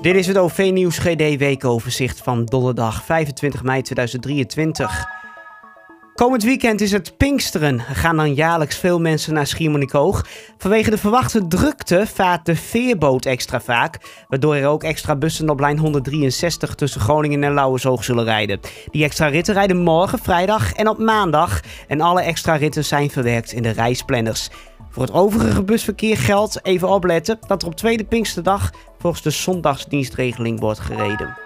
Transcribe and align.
Dit 0.00 0.14
is 0.14 0.26
het 0.26 0.38
OV 0.38 0.70
Nieuws 0.72 0.98
GD 0.98 1.36
weekoverzicht 1.36 2.20
van 2.22 2.44
donderdag 2.44 3.04
25 3.04 3.62
mei 3.62 3.82
2023. 3.82 5.06
Komend 6.14 6.42
weekend 6.42 6.80
is 6.80 6.92
het 6.92 7.16
Pinksteren. 7.16 7.78
Er 7.78 7.94
gaan 7.94 8.16
dan 8.16 8.34
jaarlijks 8.34 8.76
veel 8.76 9.00
mensen 9.00 9.34
naar 9.34 9.46
Schiermonnikoog. 9.46 10.26
Vanwege 10.58 10.90
de 10.90 10.98
verwachte 10.98 11.46
drukte 11.46 12.06
vaart 12.06 12.46
de 12.46 12.56
veerboot 12.56 13.24
extra 13.24 13.60
vaak, 13.60 13.98
waardoor 14.28 14.54
er 14.54 14.66
ook 14.66 14.82
extra 14.82 15.16
bussen 15.16 15.50
op 15.50 15.60
lijn 15.60 15.78
163 15.78 16.74
tussen 16.74 17.00
Groningen 17.00 17.44
en 17.44 17.54
Lauwersoog 17.54 18.04
zullen 18.04 18.24
rijden. 18.24 18.60
Die 18.90 19.04
extra 19.04 19.26
ritten 19.26 19.54
rijden 19.54 19.76
morgen, 19.76 20.18
vrijdag 20.18 20.72
en 20.72 20.88
op 20.88 20.98
maandag. 20.98 21.60
En 21.88 22.00
alle 22.00 22.22
extra 22.22 22.56
ritten 22.56 22.84
zijn 22.84 23.10
verwerkt 23.10 23.52
in 23.52 23.62
de 23.62 23.70
reisplanners. 23.70 24.50
Voor 24.90 25.02
het 25.02 25.12
overige 25.12 25.62
busverkeer 25.62 26.16
geldt, 26.16 26.64
even 26.64 26.88
opletten, 26.88 27.38
dat 27.46 27.62
er 27.62 27.68
op 27.68 27.74
tweede 27.74 28.04
Pinksterdag 28.04 28.70
volgens 28.98 29.22
de 29.22 29.30
zondagsdienstregeling 29.30 30.60
wordt 30.60 30.80
gereden. 30.80 31.36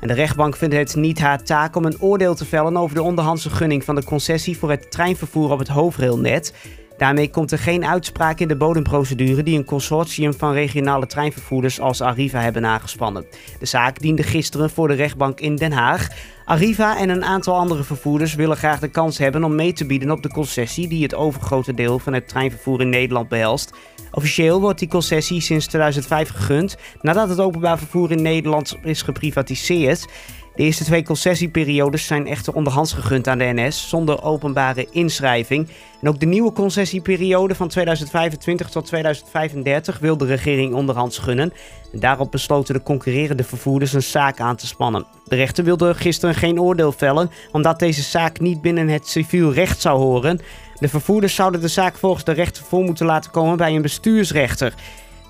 En 0.00 0.08
de 0.08 0.14
rechtbank 0.14 0.56
vindt 0.56 0.74
het 0.74 0.96
niet 0.96 1.20
haar 1.20 1.42
taak 1.42 1.76
om 1.76 1.84
een 1.84 2.00
oordeel 2.00 2.34
te 2.34 2.44
vellen 2.44 2.76
over 2.76 2.94
de 2.94 3.02
onderhandse 3.02 3.50
gunning 3.50 3.84
van 3.84 3.94
de 3.94 4.04
concessie 4.04 4.58
voor 4.58 4.70
het 4.70 4.90
treinvervoer 4.90 5.50
op 5.50 5.58
het 5.58 5.68
hoofdrailnet. 5.68 6.54
Daarmee 6.96 7.30
komt 7.30 7.52
er 7.52 7.58
geen 7.58 7.84
uitspraak 7.84 8.40
in 8.40 8.48
de 8.48 8.56
bodemprocedure 8.56 9.42
die 9.42 9.58
een 9.58 9.64
consortium 9.64 10.34
van 10.34 10.52
regionale 10.52 11.06
treinvervoerders 11.06 11.80
als 11.80 12.00
Arriva 12.00 12.40
hebben 12.40 12.66
aangespannen. 12.66 13.26
De 13.58 13.66
zaak 13.66 13.98
diende 14.00 14.22
gisteren 14.22 14.70
voor 14.70 14.88
de 14.88 14.94
rechtbank 14.94 15.40
in 15.40 15.56
Den 15.56 15.72
Haag. 15.72 16.08
Arriva 16.44 16.98
en 16.98 17.08
een 17.08 17.24
aantal 17.24 17.54
andere 17.54 17.82
vervoerders 17.82 18.34
willen 18.34 18.56
graag 18.56 18.80
de 18.80 18.88
kans 18.88 19.18
hebben 19.18 19.44
om 19.44 19.54
mee 19.54 19.72
te 19.72 19.86
bieden 19.86 20.10
op 20.10 20.22
de 20.22 20.32
concessie 20.32 20.88
die 20.88 21.02
het 21.02 21.14
overgrote 21.14 21.74
deel 21.74 21.98
van 21.98 22.12
het 22.12 22.28
treinvervoer 22.28 22.80
in 22.80 22.88
Nederland 22.88 23.28
behelst. 23.28 23.72
Officieel 24.14 24.60
wordt 24.60 24.78
die 24.78 24.88
concessie 24.88 25.40
sinds 25.40 25.66
2005 25.66 26.28
gegund 26.28 26.76
nadat 27.00 27.28
het 27.28 27.40
openbaar 27.40 27.78
vervoer 27.78 28.10
in 28.10 28.22
Nederland 28.22 28.76
is 28.82 29.02
geprivatiseerd. 29.02 30.06
De 30.54 30.62
eerste 30.62 30.84
twee 30.84 31.02
concessieperiodes 31.02 32.06
zijn 32.06 32.26
echter 32.26 32.54
onderhands 32.54 32.92
gegund 32.92 33.28
aan 33.28 33.38
de 33.38 33.52
NS 33.54 33.88
zonder 33.88 34.22
openbare 34.22 34.86
inschrijving. 34.90 35.68
En 36.00 36.08
ook 36.08 36.20
de 36.20 36.26
nieuwe 36.26 36.52
concessieperiode 36.52 37.54
van 37.54 37.68
2025 37.68 38.68
tot 38.68 38.86
2035 38.86 39.98
wil 39.98 40.16
de 40.16 40.24
regering 40.24 40.74
onderhands 40.74 41.18
gunnen. 41.18 41.52
En 41.92 42.00
daarop 42.00 42.30
besloten 42.30 42.74
de 42.74 42.82
concurrerende 42.82 43.44
vervoerders 43.44 43.92
een 43.92 44.02
zaak 44.02 44.40
aan 44.40 44.56
te 44.56 44.66
spannen. 44.66 45.06
De 45.24 45.36
rechter 45.36 45.64
wilde 45.64 45.94
gisteren 45.94 46.34
geen 46.34 46.60
oordeel 46.60 46.92
vellen, 46.92 47.30
omdat 47.52 47.78
deze 47.78 48.02
zaak 48.02 48.40
niet 48.40 48.62
binnen 48.62 48.88
het 48.88 49.08
civiel 49.08 49.52
recht 49.52 49.80
zou 49.80 49.98
horen. 49.98 50.40
De 50.78 50.88
vervoerders 50.88 51.34
zouden 51.34 51.60
de 51.60 51.68
zaak 51.68 51.96
volgens 51.96 52.24
de 52.24 52.32
rechter 52.32 52.64
voor 52.64 52.82
moeten 52.82 53.06
laten 53.06 53.30
komen 53.30 53.56
bij 53.56 53.74
een 53.74 53.82
bestuursrechter. 53.82 54.74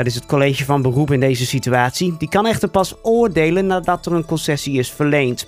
Dat 0.00 0.08
is 0.08 0.14
het 0.14 0.26
college 0.26 0.64
van 0.64 0.82
beroep 0.82 1.10
in 1.10 1.20
deze 1.20 1.46
situatie. 1.46 2.14
Die 2.18 2.28
kan 2.28 2.46
echter 2.46 2.68
pas 2.68 2.94
oordelen 3.02 3.66
nadat 3.66 4.06
er 4.06 4.12
een 4.12 4.24
concessie 4.24 4.78
is 4.78 4.90
verleend. 4.90 5.46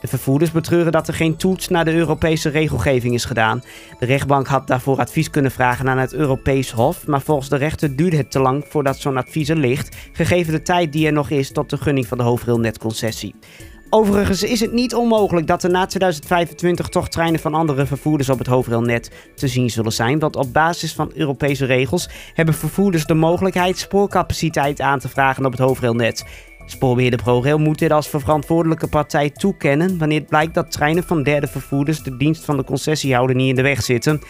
De 0.00 0.06
vervoerders 0.06 0.50
betreuren 0.50 0.92
dat 0.92 1.08
er 1.08 1.14
geen 1.14 1.36
toets 1.36 1.68
naar 1.68 1.84
de 1.84 1.92
Europese 1.92 2.48
regelgeving 2.48 3.14
is 3.14 3.24
gedaan. 3.24 3.62
De 3.98 4.06
rechtbank 4.06 4.46
had 4.46 4.66
daarvoor 4.66 4.98
advies 4.98 5.30
kunnen 5.30 5.50
vragen 5.50 5.88
aan 5.88 5.98
het 5.98 6.12
Europees 6.12 6.70
Hof, 6.70 7.06
maar 7.06 7.20
volgens 7.20 7.48
de 7.48 7.56
rechter 7.56 7.96
duurde 7.96 8.16
het 8.16 8.30
te 8.30 8.40
lang 8.40 8.64
voordat 8.68 8.98
zo'n 8.98 9.16
advies 9.16 9.48
er 9.48 9.56
ligt, 9.56 9.96
gegeven 10.12 10.52
de 10.52 10.62
tijd 10.62 10.92
die 10.92 11.06
er 11.06 11.12
nog 11.12 11.30
is 11.30 11.52
tot 11.52 11.70
de 11.70 11.76
gunning 11.76 12.06
van 12.06 12.18
de 12.18 12.24
hoofdrailnetconcessie. 12.24 13.34
Overigens 13.92 14.42
is 14.42 14.60
het 14.60 14.72
niet 14.72 14.94
onmogelijk 14.94 15.46
dat 15.46 15.62
er 15.62 15.70
na 15.70 15.86
2025 15.86 16.88
toch 16.88 17.08
treinen 17.08 17.40
van 17.40 17.54
andere 17.54 17.86
vervoerders 17.86 18.28
op 18.28 18.38
het 18.38 18.46
hoofdrailnet 18.46 19.10
te 19.34 19.48
zien 19.48 19.70
zullen 19.70 19.92
zijn. 19.92 20.18
Want 20.18 20.36
op 20.36 20.52
basis 20.52 20.92
van 20.92 21.10
Europese 21.14 21.64
regels 21.64 22.08
hebben 22.34 22.54
vervoerders 22.54 23.06
de 23.06 23.14
mogelijkheid 23.14 23.78
spoorcapaciteit 23.78 24.80
aan 24.80 24.98
te 24.98 25.08
vragen 25.08 25.44
op 25.44 25.52
het 25.52 25.60
hoofdrailnet. 25.60 26.24
Spoorbeheerder 26.66 27.22
ProRail 27.22 27.58
moet 27.58 27.78
dit 27.78 27.90
als 27.90 28.08
verantwoordelijke 28.08 28.88
partij 28.88 29.30
toekennen 29.30 29.98
wanneer 29.98 30.20
het 30.20 30.28
blijkt 30.28 30.54
dat 30.54 30.72
treinen 30.72 31.04
van 31.04 31.22
derde 31.22 31.46
vervoerders 31.46 32.02
de 32.02 32.16
dienst 32.16 32.44
van 32.44 32.56
de 32.56 32.64
concessiehouder 32.64 33.36
niet 33.36 33.48
in 33.48 33.54
de 33.54 33.62
weg 33.62 33.82
zitten. 33.82 34.20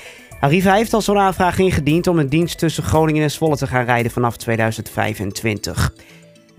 Arriva 0.41 0.75
heeft 0.75 0.95
al 0.95 1.03
zo'n 1.03 1.19
aanvraag 1.19 1.59
ingediend 1.59 2.07
om 2.07 2.19
een 2.19 2.29
dienst 2.29 2.59
tussen 2.59 2.83
Groningen 2.83 3.23
en 3.23 3.31
Zwolle 3.31 3.57
te 3.57 3.67
gaan 3.67 3.85
rijden 3.85 4.11
vanaf 4.11 4.37
2025 4.37 5.93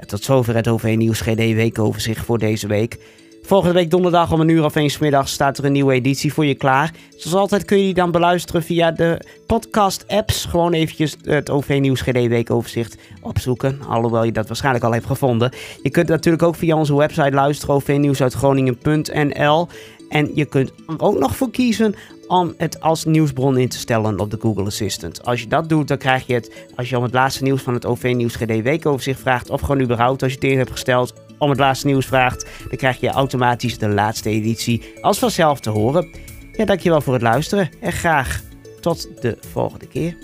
tot 0.05 0.23
zover 0.23 0.55
het 0.55 0.67
OV 0.67 0.93
Nieuws 0.97 1.21
GD 1.21 1.35
weekoverzicht 1.35 2.25
voor 2.25 2.37
deze 2.37 2.67
week. 2.67 2.97
Volgende 3.43 3.73
week 3.73 3.89
donderdag 3.89 4.31
om 4.31 4.39
een 4.39 4.49
uur 4.49 4.63
of 4.63 4.75
eens 4.75 4.97
middag 4.97 5.27
staat 5.29 5.57
er 5.57 5.65
een 5.65 5.71
nieuwe 5.71 5.93
editie 5.93 6.33
voor 6.33 6.45
je 6.45 6.55
klaar. 6.55 6.93
Zoals 7.15 7.37
altijd 7.37 7.65
kun 7.65 7.77
je 7.77 7.83
die 7.83 7.93
dan 7.93 8.11
beluisteren 8.11 8.63
via 8.63 8.91
de 8.91 9.21
podcast-apps. 9.45 10.45
Gewoon 10.45 10.73
eventjes 10.73 11.15
het 11.23 11.49
OV 11.49 11.77
Nieuws 11.81 12.01
GD 12.01 12.27
weekoverzicht 12.27 12.97
opzoeken. 13.21 13.79
Alhoewel 13.87 14.23
je 14.23 14.31
dat 14.31 14.47
waarschijnlijk 14.47 14.85
al 14.85 14.93
hebt 14.93 15.05
gevonden. 15.05 15.51
Je 15.83 15.89
kunt 15.89 16.07
natuurlijk 16.07 16.43
ook 16.43 16.55
via 16.55 16.75
onze 16.75 16.95
website 16.95 17.31
luisteren, 17.31 17.75
ovnieuwsuitgroningen.nl. 17.75 19.67
En 20.09 20.31
je 20.33 20.45
kunt 20.45 20.71
er 20.87 20.99
ook 20.99 21.19
nog 21.19 21.35
voor 21.35 21.51
kiezen 21.51 21.95
om 22.31 22.53
het 22.57 22.81
als 22.81 23.05
nieuwsbron 23.05 23.57
in 23.57 23.69
te 23.69 23.77
stellen 23.77 24.19
op 24.19 24.31
de 24.31 24.37
Google 24.39 24.65
Assistant. 24.65 25.25
Als 25.25 25.41
je 25.41 25.47
dat 25.47 25.69
doet, 25.69 25.87
dan 25.87 25.97
krijg 25.97 26.27
je 26.27 26.33
het, 26.33 26.65
als 26.75 26.89
je 26.89 26.97
om 26.97 27.03
het 27.03 27.13
laatste 27.13 27.43
nieuws 27.43 27.61
van 27.61 27.73
het 27.73 27.85
OV 27.85 28.13
Nieuws 28.15 28.35
GD 28.35 28.61
weekoverzicht 28.61 29.19
vraagt, 29.19 29.49
of 29.49 29.61
gewoon 29.61 29.81
überhaupt 29.81 30.23
als 30.23 30.31
je 30.31 30.37
het 30.37 30.49
in 30.51 30.57
hebt 30.57 30.71
gesteld 30.71 31.13
om 31.37 31.49
het 31.49 31.59
laatste 31.59 31.87
nieuws 31.87 32.05
vraagt, 32.05 32.45
dan 32.67 32.77
krijg 32.77 32.99
je 32.99 33.09
automatisch 33.09 33.77
de 33.77 33.87
laatste 33.87 34.29
editie 34.29 34.93
als 35.01 35.19
vanzelf 35.19 35.59
te 35.59 35.69
horen. 35.69 36.09
Ja, 36.51 36.65
dankjewel 36.65 37.01
voor 37.01 37.13
het 37.13 37.21
luisteren 37.21 37.69
en 37.79 37.91
graag 37.91 38.41
tot 38.79 39.21
de 39.21 39.37
volgende 39.51 39.87
keer. 39.87 40.17